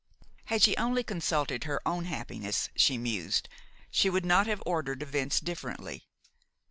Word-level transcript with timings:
Had 0.45 0.63
she 0.63 0.75
only 0.77 1.03
consulted 1.03 1.65
her 1.65 1.79
own 1.87 2.05
happiness, 2.05 2.69
she 2.75 2.97
mused, 2.97 3.47
she 3.91 4.09
would 4.09 4.25
not 4.25 4.47
have 4.47 4.63
ordered 4.65 5.03
events 5.03 5.39
differently. 5.39 6.07